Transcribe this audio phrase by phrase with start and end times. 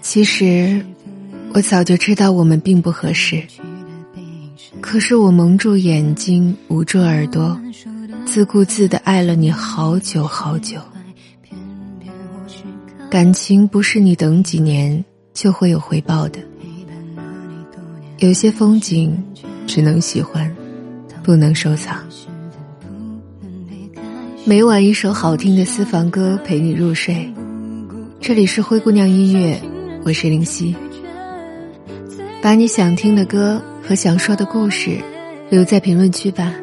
[0.00, 0.84] 其实，
[1.52, 3.42] 我早就知道我们并不合适。
[4.80, 7.60] 可是我蒙住眼睛，捂住耳朵，
[8.24, 10.78] 自顾自的爱了你好久好久。
[13.10, 15.04] 感情不是你等几年
[15.34, 16.38] 就会有回报的。
[18.18, 19.16] 有些风景，
[19.66, 20.54] 只能喜欢，
[21.22, 21.98] 不能收藏。
[24.44, 27.32] 每晚一首好听的私房歌陪你入睡。
[28.20, 29.58] 这里是灰姑娘音乐，
[30.04, 30.76] 我是林夕。
[32.42, 34.98] 把你想听的歌和想说的故事
[35.48, 36.54] 留在评论区吧。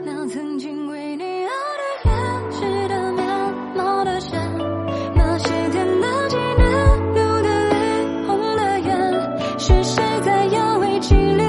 [11.00, 11.47] 几流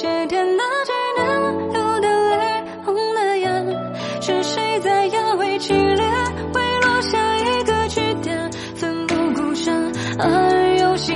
[0.00, 6.02] 写天哪句能流的泪，红的眼，是谁在摇尾乞怜，
[6.54, 11.12] 为落下一个句点，奋不顾身，而游戏。